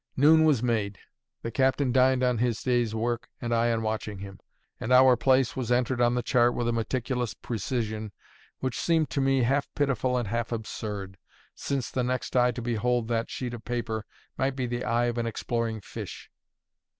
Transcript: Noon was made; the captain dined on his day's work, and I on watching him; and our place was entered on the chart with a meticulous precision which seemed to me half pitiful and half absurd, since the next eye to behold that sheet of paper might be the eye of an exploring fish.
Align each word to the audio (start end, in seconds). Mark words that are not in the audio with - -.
Noon 0.17 0.45
was 0.45 0.63
made; 0.63 0.97
the 1.43 1.51
captain 1.51 1.91
dined 1.91 2.23
on 2.23 2.39
his 2.39 2.63
day's 2.63 2.95
work, 2.95 3.29
and 3.39 3.53
I 3.53 3.71
on 3.71 3.83
watching 3.83 4.17
him; 4.17 4.39
and 4.79 4.91
our 4.91 5.15
place 5.15 5.55
was 5.55 5.71
entered 5.71 6.01
on 6.01 6.15
the 6.15 6.23
chart 6.23 6.55
with 6.55 6.67
a 6.67 6.71
meticulous 6.73 7.35
precision 7.35 8.11
which 8.61 8.79
seemed 8.79 9.11
to 9.11 9.21
me 9.21 9.43
half 9.43 9.69
pitiful 9.75 10.17
and 10.17 10.27
half 10.27 10.51
absurd, 10.51 11.19
since 11.53 11.91
the 11.91 12.03
next 12.03 12.35
eye 12.35 12.49
to 12.49 12.63
behold 12.63 13.09
that 13.09 13.29
sheet 13.29 13.53
of 13.53 13.63
paper 13.63 14.03
might 14.39 14.55
be 14.55 14.65
the 14.65 14.83
eye 14.85 15.05
of 15.05 15.19
an 15.19 15.27
exploring 15.27 15.81
fish. 15.81 16.31